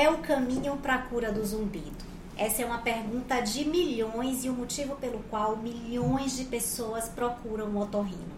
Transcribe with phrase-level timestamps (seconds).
[0.00, 2.06] é o caminho para a cura do zumbido?
[2.34, 7.66] Essa é uma pergunta de milhões e o motivo pelo qual milhões de pessoas procuram
[7.66, 8.32] o otorrino.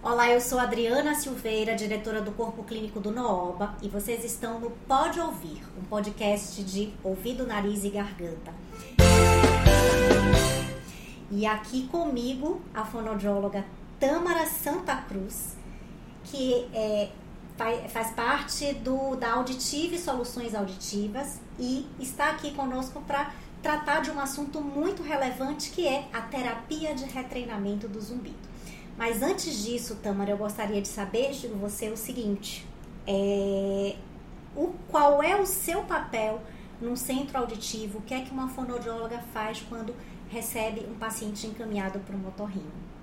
[0.00, 4.70] Olá, eu sou Adriana Silveira, diretora do Corpo Clínico do Nooba, e vocês estão no
[4.70, 8.54] Pode Ouvir, um podcast de ouvido, nariz e garganta.
[11.28, 13.64] E aqui comigo a fonoaudióloga
[13.98, 15.56] Tâmara Santa Cruz,
[16.22, 17.08] que é,
[17.56, 23.32] faz, parte do, da Auditive Soluções Auditivas e está aqui conosco para
[23.62, 28.54] tratar de um assunto muito relevante que é a terapia de retreinamento do zumbido.
[28.96, 32.66] Mas antes disso, Tamara, eu gostaria de saber de você o seguinte:
[33.06, 33.96] é,
[34.54, 36.40] o, qual é o seu papel
[36.80, 37.98] num centro auditivo?
[37.98, 39.94] O que é que uma fonoaudióloga faz quando
[40.28, 42.93] recebe um paciente encaminhado para um otorrino?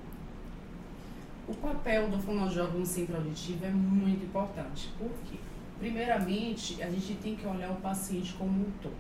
[1.52, 4.90] O papel do fonoaudiólogo no centro auditivo é muito importante.
[4.98, 5.38] Por quê?
[5.78, 8.96] Primeiramente, a gente tem que olhar o paciente como um todo.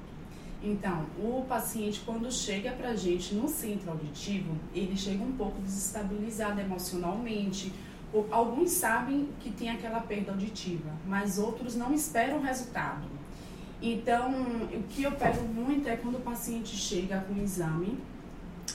[0.61, 5.61] Então, o paciente, quando chega para a gente no centro auditivo, ele chega um pouco
[5.61, 7.71] desestabilizado emocionalmente.
[8.29, 13.07] Alguns sabem que tem aquela perda auditiva, mas outros não esperam resultado.
[13.81, 14.29] Então,
[14.73, 17.97] o que eu pego muito é quando o paciente chega com o exame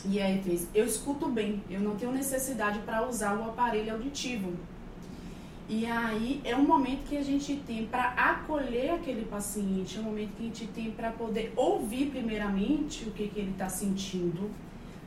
[0.08, 4.52] e aí fez, eu escuto bem, eu não tenho necessidade para usar o aparelho auditivo.
[5.68, 10.04] E aí é um momento que a gente tem para acolher aquele paciente, é um
[10.04, 14.48] momento que a gente tem para poder ouvir primeiramente o que, que ele está sentindo,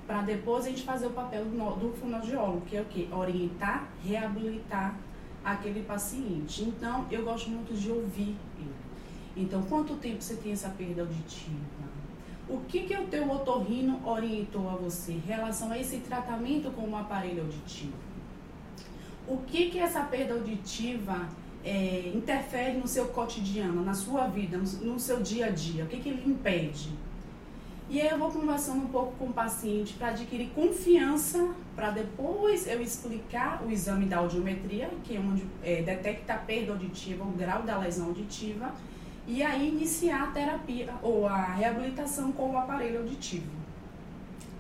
[0.06, 3.08] para depois a gente fazer o papel do, do fonoaudiólogo, que é o quê?
[3.10, 4.98] Orientar, reabilitar
[5.46, 6.64] aquele paciente.
[6.64, 8.76] Então, eu gosto muito de ouvir ele.
[9.38, 11.56] Então, quanto tempo você tem essa perda auditiva?
[12.50, 16.90] O que, que o teu otorrino orientou a você em relação a esse tratamento com
[16.90, 17.94] o aparelho auditivo?
[19.30, 21.30] o que, que essa perda auditiva
[21.64, 25.84] é, interfere no seu cotidiano, na sua vida, no, no seu dia a dia?
[25.84, 26.90] O que, que ele impede?
[27.90, 32.68] E aí eu vou conversando um pouco com o paciente para adquirir confiança, para depois
[32.68, 37.32] eu explicar o exame da audiometria, que é onde é, detecta a perda auditiva, o
[37.32, 38.74] grau da lesão auditiva,
[39.30, 43.60] e aí iniciar a terapia ou a reabilitação com o aparelho auditivo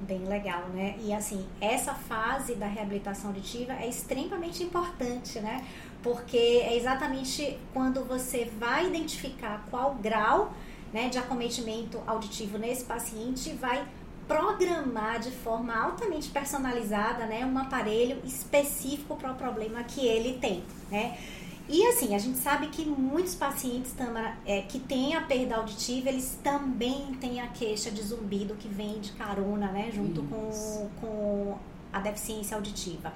[0.01, 0.95] bem legal, né?
[1.03, 5.65] E assim, essa fase da reabilitação auditiva é extremamente importante, né?
[6.01, 10.53] Porque é exatamente quando você vai identificar qual grau
[10.93, 13.85] né, de acometimento auditivo nesse paciente, vai
[14.27, 20.63] programar de forma altamente personalizada né, um aparelho específico para o problema que ele tem,
[20.89, 21.17] né?
[21.71, 23.93] E assim, a gente sabe que muitos pacientes
[24.43, 28.99] é, que têm a perda auditiva, eles também têm a queixa de zumbido que vem
[28.99, 29.91] de carona, né?
[29.93, 31.57] Junto com, com
[31.93, 33.13] a deficiência auditiva.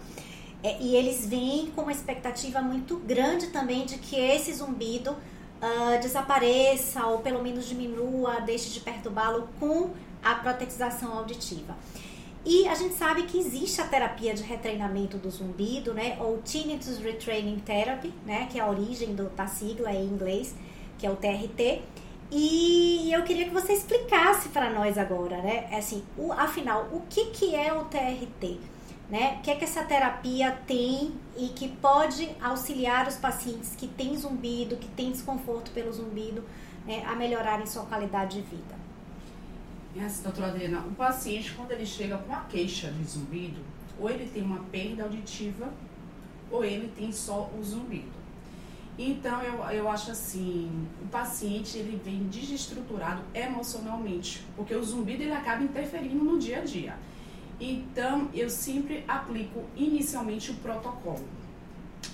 [0.61, 5.99] É, e eles vêm com uma expectativa muito grande também de que esse zumbido uh,
[5.99, 9.89] desapareça ou pelo menos diminua, deixe de perturbá-lo com
[10.23, 11.75] a protetização auditiva.
[12.45, 16.17] E a gente sabe que existe a terapia de retreinamento do zumbido, né?
[16.19, 18.47] Ou Tinnitus Retraining Therapy, né?
[18.51, 20.53] Que é a origem do, da sigla em inglês,
[20.99, 21.81] que é o TRT.
[22.29, 25.67] E eu queria que você explicasse para nós agora, né?
[25.71, 28.59] É assim, o, afinal, o que, que é o TRT?
[29.09, 29.37] Né?
[29.39, 34.17] O que é que essa terapia tem e que pode auxiliar os pacientes que têm
[34.17, 36.43] zumbido, que têm desconforto pelo zumbido,
[36.85, 38.82] né, a melhorarem sua qualidade de vida?
[39.95, 43.61] É assim, doutora Adriana, o paciente, quando ele chega com a queixa de zumbido,
[43.99, 45.71] ou ele tem uma perda auditiva,
[46.49, 48.11] ou ele tem só o zumbido.
[48.97, 55.33] Então, eu, eu acho assim, o paciente, ele vem desestruturado emocionalmente, porque o zumbido, ele
[55.33, 56.95] acaba interferindo no dia a dia.
[57.59, 61.25] Então, eu sempre aplico inicialmente o protocolo,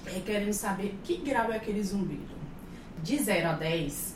[0.05, 2.39] é, querendo saber que grau é aquele zumbido.
[3.01, 4.15] De 0 a 10,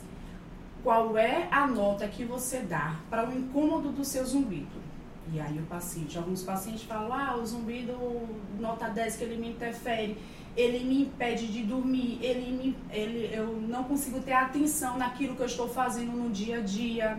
[0.84, 4.84] qual é a nota que você dá para o incômodo do seu zumbido.
[5.32, 7.94] E aí o paciente, alguns pacientes falam, ah, o zumbido
[8.60, 10.18] nota 10 que ele me interfere,
[10.54, 15.40] ele me impede de dormir, ele me, ele, eu não consigo ter atenção naquilo que
[15.40, 17.18] eu estou fazendo no dia a dia.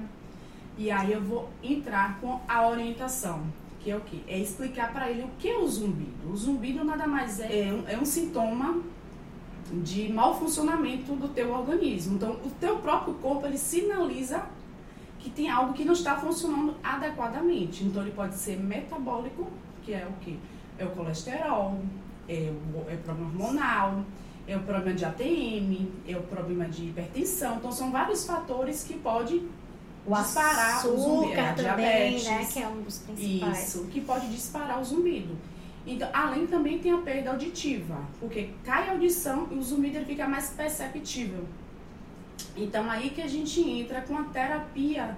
[0.78, 3.42] E aí eu vou entrar com a orientação,
[3.80, 4.19] que é o quê?
[4.28, 6.31] É explicar para ele o que é o zumbido.
[6.31, 8.80] O zumbido nada mais é, é um, é um sintoma
[9.71, 12.15] de mau funcionamento do teu organismo.
[12.15, 14.44] Então, o teu próprio corpo ele sinaliza
[15.19, 17.83] que tem algo que não está funcionando adequadamente.
[17.83, 19.47] Então, ele pode ser metabólico,
[19.83, 20.39] que é o que?
[20.77, 21.79] É o colesterol,
[22.27, 24.03] é o, é o problema hormonal,
[24.47, 27.56] é o problema de ATM, é o problema de hipertensão.
[27.57, 29.47] Então, são vários fatores que podem
[30.06, 31.41] o disparar açúcar o zumbido.
[31.41, 32.50] A diabetes, também, né?
[32.51, 33.67] Que é um dos principais.
[33.67, 35.35] Isso, que pode disparar o zumbido.
[35.86, 40.28] Então, além também tem a perda auditiva, porque cai a audição e o zumbido fica
[40.28, 41.46] mais perceptível.
[42.56, 45.18] Então aí que a gente entra com a terapia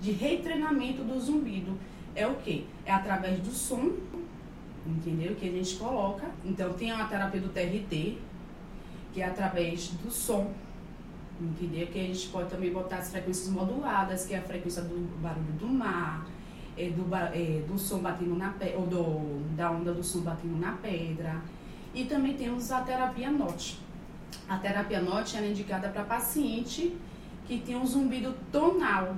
[0.00, 1.78] de retreinamento do zumbido.
[2.14, 2.66] É o que?
[2.84, 3.92] É através do som,
[4.86, 5.34] entendeu?
[5.36, 6.28] Que a gente coloca.
[6.44, 8.18] Então tem a terapia do TRT,
[9.14, 10.52] que é através do som,
[11.40, 11.86] entendeu?
[11.86, 15.52] Que a gente pode também botar as frequências moduladas, que é a frequência do barulho
[15.58, 16.26] do mar,
[16.76, 20.58] é, do, é, do som batendo na pedra, ou do, da onda do som batendo
[20.58, 21.42] na pedra.
[21.94, 23.78] E também temos a terapia NOT.
[24.48, 26.96] A terapia NOT é indicada para paciente
[27.46, 29.16] que tem um zumbido tonal.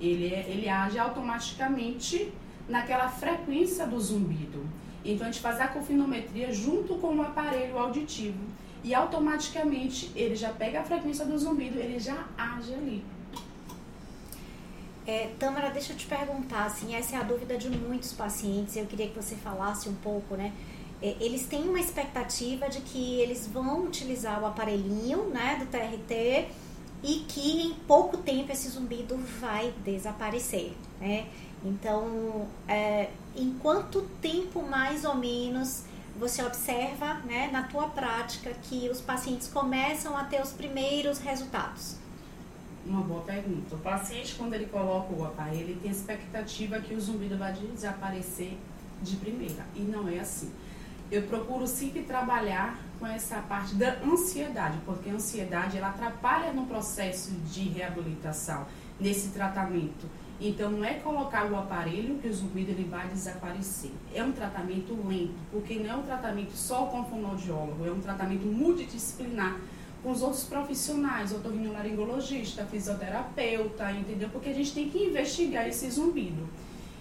[0.00, 2.32] Ele, é, ele age automaticamente
[2.68, 4.66] naquela frequência do zumbido.
[5.04, 8.44] Então a gente faz a confinometria junto com o aparelho auditivo
[8.82, 13.04] e automaticamente ele já pega a frequência do zumbido, ele já age ali.
[15.06, 18.86] É, Tamara, deixa eu te perguntar, assim, essa é a dúvida de muitos pacientes, eu
[18.86, 20.52] queria que você falasse um pouco, né?
[21.00, 26.48] É, eles têm uma expectativa de que eles vão utilizar o aparelhinho, né, do TRT
[27.04, 31.28] e que em pouco tempo esse zumbido vai desaparecer, né?
[31.64, 35.84] Então, é, em quanto tempo mais ou menos
[36.18, 42.05] você observa, né, na tua prática, que os pacientes começam a ter os primeiros resultados?
[42.86, 43.74] Uma boa pergunta.
[43.74, 48.56] O paciente, quando ele coloca o aparelho, ele tem expectativa que o zumbido vai desaparecer
[49.02, 49.66] de primeira.
[49.74, 50.52] E não é assim.
[51.10, 56.66] Eu procuro sempre trabalhar com essa parte da ansiedade, porque a ansiedade ela atrapalha no
[56.66, 58.66] processo de reabilitação,
[59.00, 60.06] nesse tratamento.
[60.40, 63.90] Então, não é colocar o aparelho que o zumbido ele vai desaparecer.
[64.14, 68.46] É um tratamento lento, porque não é um tratamento só com fonoaudiólogo, é um tratamento
[68.46, 69.58] multidisciplinar
[70.06, 74.28] com os outros profissionais, otorrinolaringologista, fisioterapeuta, entendeu?
[74.28, 76.48] Porque a gente tem que investigar esse zumbido.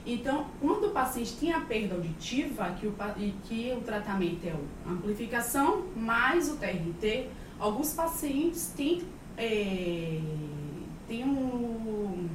[0.03, 2.95] Então, quando o paciente tem a perda auditiva, que o,
[3.43, 4.55] que o tratamento é
[4.87, 7.27] a amplificação mais o TRT,
[7.59, 9.03] alguns pacientes têm,
[9.37, 10.19] é,
[11.07, 12.27] têm um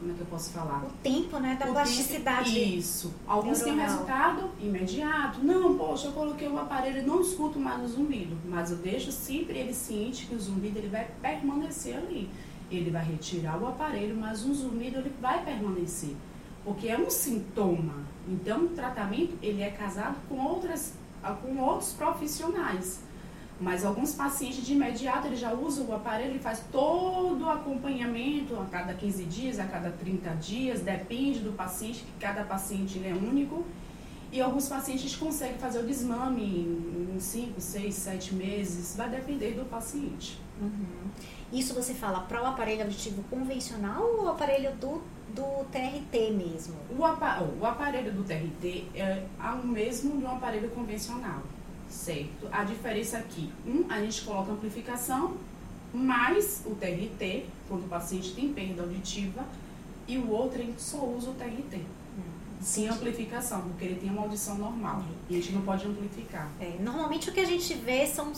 [0.00, 0.82] como é que eu posso falar?
[0.82, 2.54] O tempo, né, da o plasticidade.
[2.54, 3.14] Tempo, isso.
[3.26, 5.44] Alguns têm resultado imediato.
[5.44, 9.12] Não, poxa, eu coloquei o aparelho e não escuto mais o zumbido, mas eu deixo
[9.12, 12.30] sempre ele ciente que o zumbido ele vai permanecer ali.
[12.70, 16.16] Ele vai retirar o aparelho, mas o zumbido ele vai permanecer,
[16.64, 17.96] porque é um sintoma.
[18.26, 20.94] Então, o tratamento ele é casado com outras
[21.42, 23.02] com outros profissionais.
[23.60, 28.58] Mas alguns pacientes de imediato ele já usam o aparelho e faz todo o acompanhamento
[28.58, 33.12] a cada 15 dias, a cada 30 dias, depende do paciente, que cada paciente é
[33.12, 33.62] único.
[34.32, 36.42] E alguns pacientes conseguem fazer o desmame
[37.14, 40.40] em 5, 6, 7 meses, vai depender do paciente.
[40.58, 41.10] Uhum.
[41.52, 45.02] Isso você fala para o aparelho auditivo convencional ou o aparelho do,
[45.34, 46.76] do TRT mesmo?
[46.90, 49.26] O, o aparelho do TRT é
[49.62, 51.42] o mesmo do aparelho convencional
[51.90, 52.48] certo?
[52.50, 55.36] A diferença aqui, um, a gente coloca amplificação,
[55.92, 59.44] mais o TRT, quando o paciente tem perda auditiva,
[60.06, 61.76] e o outro a gente só usa o TRT.
[61.76, 62.22] Hum,
[62.60, 65.04] sem amplificação, porque ele tem uma audição normal.
[65.28, 66.50] E a gente não pode amplificar.
[66.60, 68.32] É, normalmente o que a gente vê são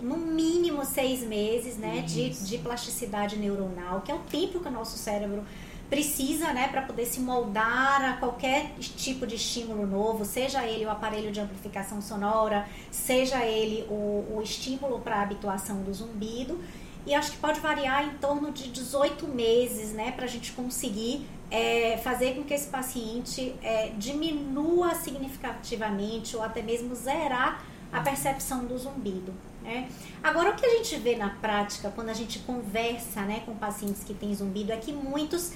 [0.00, 4.70] no mínimo seis meses né, de, de plasticidade neuronal, que é o tempo que o
[4.70, 5.42] nosso cérebro
[5.88, 10.90] precisa, né, para poder se moldar a qualquer tipo de estímulo novo, seja ele o
[10.90, 16.60] aparelho de amplificação sonora, seja ele o, o estímulo para a habituação do zumbido.
[17.06, 21.26] E acho que pode variar em torno de 18 meses, né, para a gente conseguir
[21.50, 28.66] é, fazer com que esse paciente é, diminua significativamente ou até mesmo zerar a percepção
[28.66, 29.32] do zumbido.
[29.62, 29.88] Né?
[30.22, 34.04] Agora, o que a gente vê na prática, quando a gente conversa né, com pacientes
[34.04, 35.52] que têm zumbido, é que muitos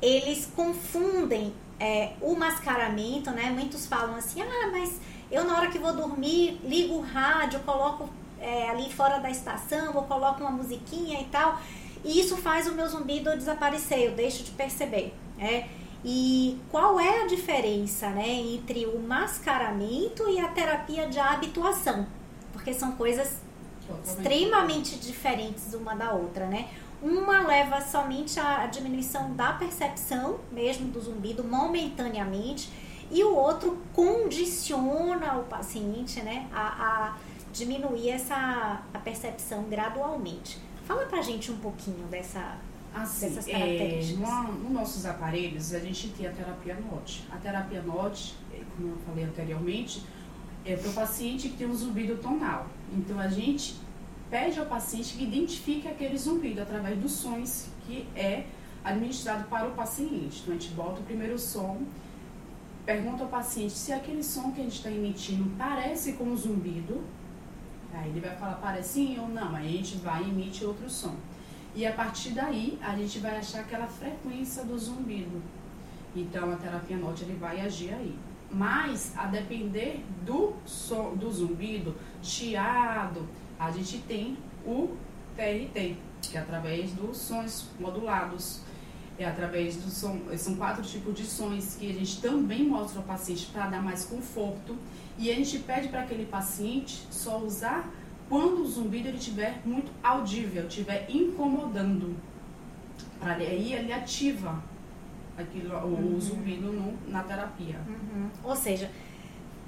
[0.00, 3.50] eles confundem é, o mascaramento, né?
[3.50, 5.00] Muitos falam assim, ah, mas
[5.30, 8.08] eu na hora que vou dormir ligo o rádio, coloco
[8.40, 11.60] é, ali fora da estação, ou coloco uma musiquinha e tal,
[12.04, 15.68] e isso faz o meu zumbido desaparecer, eu deixo de perceber, né?
[16.04, 22.06] E qual é a diferença, né, entre o mascaramento e a terapia de habituação?
[22.52, 23.40] Porque são coisas
[24.04, 26.68] extremamente diferentes uma da outra, né?
[27.02, 32.70] Uma leva somente à diminuição da percepção mesmo do zumbido momentaneamente
[33.10, 37.16] e o outro condiciona o paciente né, a, a
[37.52, 40.58] diminuir essa a percepção gradualmente.
[40.86, 42.58] Fala pra gente um pouquinho dessa,
[42.94, 44.28] assim, dessas características.
[44.28, 47.24] É, no, nos nossos aparelhos, a gente tem a terapia NOT.
[47.32, 50.02] A terapia NOT, é, como eu falei anteriormente,
[50.64, 52.66] é para o paciente que tem um zumbido tonal.
[52.92, 53.76] Então, a gente
[54.30, 58.46] pede ao paciente que identifique aquele zumbido através dos sons que é
[58.84, 60.40] administrado para o paciente.
[60.42, 61.82] Então, a gente bota o primeiro som,
[62.84, 67.04] pergunta ao paciente se aquele som que a gente está emitindo parece com um zumbido.
[67.92, 70.88] Aí ele vai falar parece sim ou não, aí a gente vai e emite outro
[70.90, 71.14] som.
[71.74, 75.42] E a partir daí, a gente vai achar aquela frequência do zumbido.
[76.14, 78.14] Então, a terapia norte ele vai agir aí.
[78.50, 83.28] Mas, a depender do, som, do zumbido, chiado,
[83.58, 84.96] a gente tem o
[85.36, 88.60] TRT, que é através dos sons modulados.
[89.18, 93.04] É através do som, são quatro tipos de sons que a gente também mostra ao
[93.06, 94.76] paciente para dar mais conforto.
[95.18, 97.90] E a gente pede para aquele paciente só usar
[98.28, 102.14] quando o zumbido ele estiver muito audível, estiver incomodando.
[103.18, 104.62] Para aí ele ativa
[105.36, 106.16] aquilo, uhum.
[106.16, 107.80] o zumbido no, na terapia.
[107.86, 108.28] Uhum.
[108.44, 108.90] Ou seja,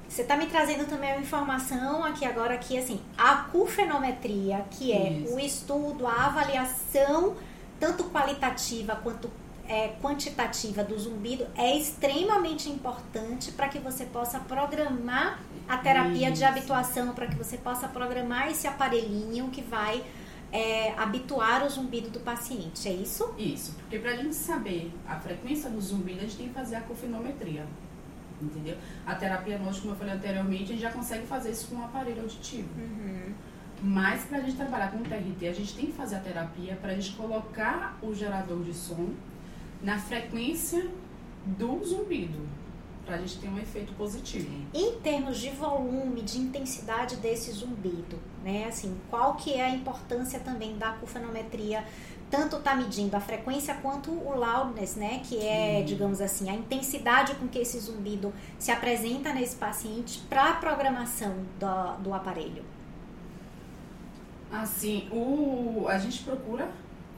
[0.08, 5.12] você está me trazendo também uma informação aqui agora que assim, a cufenometria, que é
[5.12, 5.34] Isso.
[5.34, 7.36] o estudo, a avaliação
[7.78, 9.30] tanto qualitativa quanto
[9.68, 16.38] é, quantitativa do zumbido é extremamente importante para que você possa programar a terapia Isso.
[16.38, 20.02] de habituação, para que você possa programar esse aparelhinho que vai
[20.50, 23.34] é, habituar o zumbido do paciente, é isso?
[23.36, 26.76] Isso, porque para a gente saber a frequência do zumbido, a gente tem que fazer
[26.76, 27.66] a cofinometria
[28.42, 28.76] entendeu?
[29.06, 31.84] A terapia nós, como eu falei anteriormente, a gente já consegue fazer isso com um
[31.84, 32.68] aparelho auditivo.
[32.78, 33.32] Uhum.
[33.82, 36.76] Mas para a gente trabalhar com o TRT, a gente tem que fazer a terapia
[36.76, 39.10] para a gente colocar o gerador de som
[39.82, 40.88] na frequência
[41.46, 42.40] do zumbido,
[43.08, 44.50] para a gente ter um efeito positivo.
[44.74, 48.66] Em termos de volume, de intensidade desse zumbido, né?
[48.68, 51.84] Assim, qual que é a importância também da cufanometria
[52.30, 55.22] tanto está medindo a frequência quanto o loudness, né?
[55.24, 55.86] Que é, Sim.
[55.86, 61.34] digamos assim, a intensidade com que esse zumbido se apresenta nesse paciente para a programação
[61.58, 62.62] do, do aparelho.
[64.52, 66.70] Assim, o, a gente procura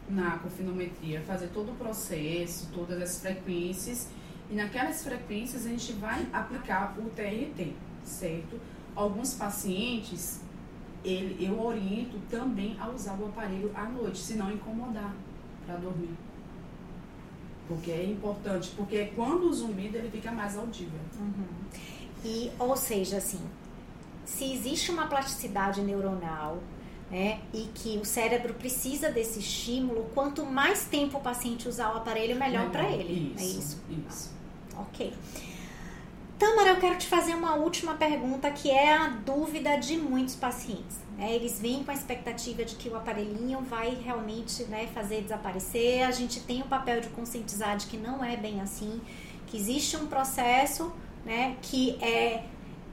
[0.08, 4.08] na confinometria fazer todo o processo, todas as frequências,
[4.50, 7.72] e naquelas frequências a gente vai aplicar o TRT,
[8.04, 8.60] certo?
[8.94, 10.40] Alguns pacientes
[11.04, 15.14] ele, eu oriento também a usar o aparelho à noite, se não incomodar
[15.64, 16.14] para dormir.
[17.68, 21.00] Porque é importante, porque quando o zumbido ele fica mais audível.
[21.18, 21.46] Uhum.
[22.24, 23.40] E, ou seja, assim,
[24.24, 26.58] se existe uma plasticidade neuronal,
[27.10, 31.98] né, e que o cérebro precisa desse estímulo, quanto mais tempo o paciente usar o
[31.98, 33.34] aparelho, melhor, melhor para ele.
[33.36, 33.82] Isso, é isso?
[34.08, 34.39] Isso.
[34.76, 35.12] Ok.
[36.38, 40.98] Tamara, eu quero te fazer uma última pergunta que é a dúvida de muitos pacientes.
[41.18, 41.34] Né?
[41.34, 46.02] Eles vêm com a expectativa de que o aparelhinho vai realmente né, fazer desaparecer.
[46.02, 49.02] A gente tem o papel de conscientizar de que não é bem assim,
[49.46, 50.90] que existe um processo
[51.26, 52.44] né, que é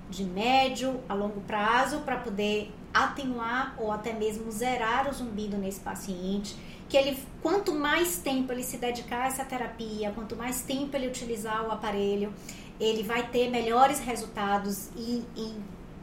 [0.09, 5.79] de médio a longo prazo para poder atenuar ou até mesmo zerar o zumbido nesse
[5.79, 6.55] paciente
[6.89, 11.07] que ele quanto mais tempo ele se dedicar a essa terapia, quanto mais tempo ele
[11.07, 12.33] utilizar o aparelho,
[12.79, 15.55] ele vai ter melhores resultados em, em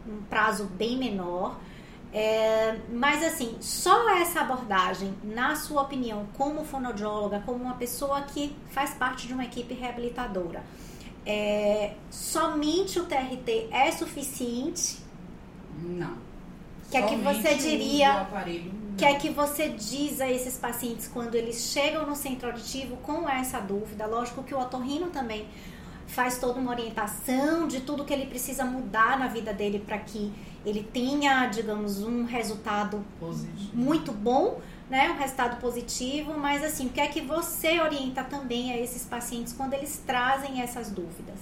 [0.06, 1.58] um prazo bem menor.
[2.12, 8.54] É, mas assim, só essa abordagem, na sua opinião, como fonoaudióloga, como uma pessoa que
[8.70, 10.62] faz parte de uma equipe reabilitadora,
[11.26, 14.98] é, somente o TRT é suficiente?
[15.82, 16.16] Não.
[16.90, 18.28] Que é que você diria?
[18.96, 23.28] Que é que você diz a esses pacientes quando eles chegam no centro auditivo com
[23.28, 24.06] essa dúvida?
[24.06, 25.46] Lógico que o otorrino também
[26.06, 30.32] faz toda uma orientação de tudo que ele precisa mudar na vida dele para que
[30.64, 33.70] ele tenha, digamos, um resultado positivo.
[33.74, 35.10] muito bom, né?
[35.10, 39.52] Um resultado positivo, mas assim, o que é que você orienta também a esses pacientes
[39.52, 41.38] quando eles trazem essas dúvidas?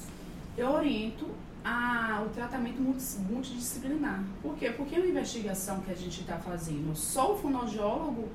[0.57, 1.27] Eu oriento
[1.65, 4.23] a, o tratamento multidisciplinar.
[4.41, 4.71] Por quê?
[4.71, 8.29] Porque a investigação que a gente está fazendo, só o fonoaudiólogo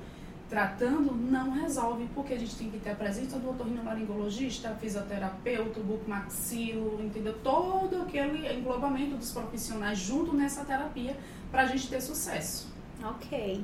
[0.50, 7.02] tratando não resolve, porque a gente tem que ter a presença do otorrinolaringologista, fisioterapeuta, bucomaxilo,
[7.04, 7.38] entendeu?
[7.44, 11.18] Todo aquele englobamento dos profissionais junto nessa terapia
[11.52, 12.68] para a gente ter sucesso.
[13.04, 13.64] Ok.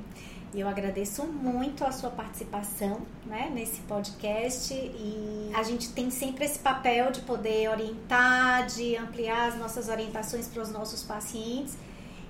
[0.54, 6.60] Eu agradeço muito a sua participação né, nesse podcast e a gente tem sempre esse
[6.60, 11.76] papel de poder orientar, de ampliar as nossas orientações para os nossos pacientes.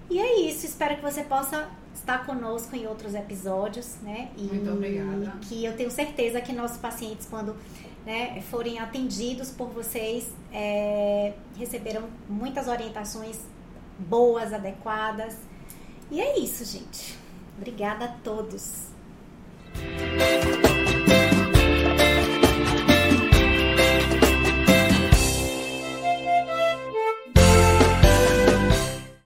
[0.10, 4.30] E é isso, espero que você possa estar conosco em outros episódios, né?
[4.38, 5.38] E Muito obrigada.
[5.42, 7.56] Que eu tenho certeza que nossos pacientes, quando
[8.06, 13.40] né, forem atendidos por vocês, é, receberão muitas orientações
[14.00, 15.36] boas, adequadas.
[16.10, 17.23] E é isso, gente.
[17.58, 18.93] Obrigada a todos.